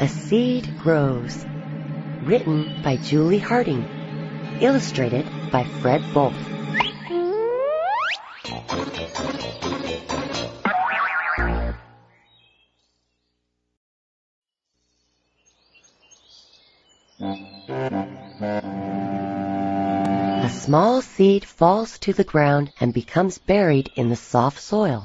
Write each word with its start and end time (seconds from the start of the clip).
A 0.00 0.06
Seed 0.06 0.78
Grows. 0.78 1.44
Written 2.22 2.82
by 2.84 2.98
Julie 2.98 3.40
Harding. 3.40 3.84
Illustrated 4.60 5.26
by 5.50 5.64
Fred 5.64 6.04
Wolf. 6.14 6.36
A 20.44 20.48
small 20.48 21.02
seed 21.02 21.44
falls 21.44 21.98
to 21.98 22.12
the 22.12 22.22
ground 22.22 22.70
and 22.78 22.94
becomes 22.94 23.38
buried 23.38 23.90
in 23.96 24.10
the 24.10 24.16
soft 24.16 24.60
soil. 24.60 25.02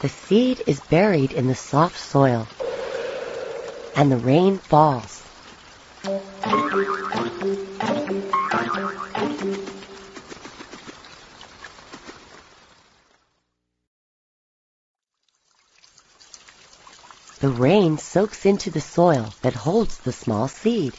The 0.00 0.08
seed 0.08 0.62
is 0.66 0.80
buried 0.80 1.32
in 1.34 1.46
the 1.46 1.54
soft 1.54 1.98
soil, 2.00 2.48
and 3.94 4.10
the 4.10 4.16
rain 4.16 4.56
falls. 4.56 5.22
The 17.40 17.48
rain 17.50 17.98
soaks 17.98 18.46
into 18.46 18.70
the 18.70 18.80
soil 18.80 19.34
that 19.42 19.52
holds 19.52 19.98
the 19.98 20.12
small 20.12 20.48
seed. 20.48 20.96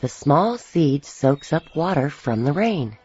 The 0.00 0.08
small 0.08 0.56
seed 0.56 1.04
soaks 1.04 1.52
up 1.52 1.76
water 1.76 2.08
from 2.08 2.44
the 2.44 2.54
rain. 2.54 2.96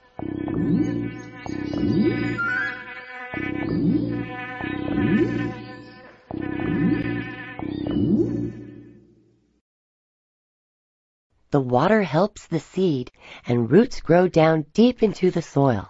The 11.51 11.59
water 11.59 12.03
helps 12.03 12.47
the 12.47 12.61
seed 12.61 13.11
and 13.45 13.69
roots 13.69 13.99
grow 13.99 14.29
down 14.29 14.65
deep 14.73 15.03
into 15.03 15.31
the 15.31 15.41
soil. 15.41 15.89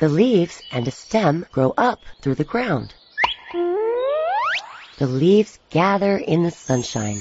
The 0.00 0.08
leaves 0.08 0.62
and 0.72 0.88
a 0.88 0.90
stem 0.90 1.44
grow 1.52 1.74
up 1.76 2.00
through 2.22 2.36
the 2.36 2.44
ground. 2.44 2.94
The 4.96 5.06
leaves 5.06 5.58
gather 5.68 6.16
in 6.16 6.42
the 6.42 6.50
sunshine. 6.50 7.20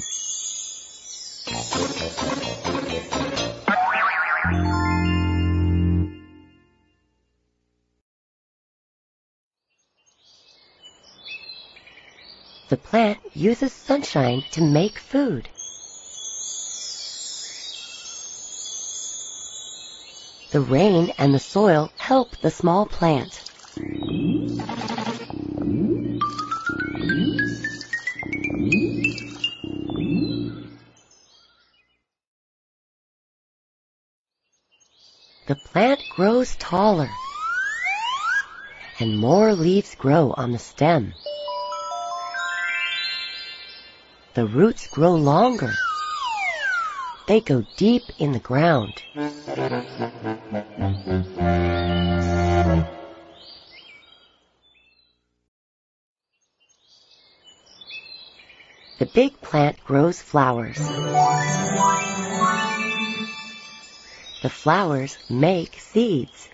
The 12.69 12.77
plant 12.77 13.19
uses 13.33 13.73
sunshine 13.73 14.45
to 14.51 14.61
make 14.61 14.99
food. 14.99 15.49
The 20.51 20.61
rain 20.61 21.13
and 21.19 21.33
the 21.33 21.39
soil 21.39 21.91
help 21.97 22.35
the 22.37 22.49
small 22.49 22.87
plant. 22.87 23.43
The 35.45 35.55
plant 35.55 35.99
grows 36.15 36.55
taller 36.55 37.09
and 38.99 39.17
more 39.17 39.53
leaves 39.53 39.95
grow 39.95 40.33
on 40.35 40.51
the 40.51 40.59
stem. 40.59 41.13
The 44.33 44.47
roots 44.47 44.87
grow 44.87 45.15
longer. 45.15 45.73
They 47.29 47.41
go 47.41 47.63
deep 47.77 48.11
in 48.17 48.31
the 48.31 48.39
ground. 48.39 49.03
The 58.97 59.05
big 59.13 59.39
plant 59.41 59.77
grows 59.83 60.19
flowers. 60.19 60.79
The 64.41 64.49
flowers 64.49 65.19
make 65.29 65.75
seeds. 65.75 66.49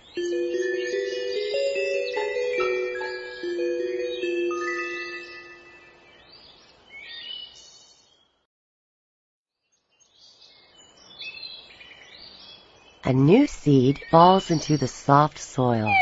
A 13.06 13.12
new 13.12 13.46
seed 13.46 14.00
falls 14.10 14.50
into 14.50 14.76
the 14.76 14.88
soft 14.88 15.38
soil. 15.38 15.94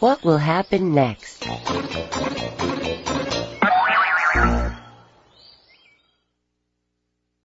What 0.00 0.24
will 0.24 0.38
happen 0.38 0.92
next? 0.92 1.46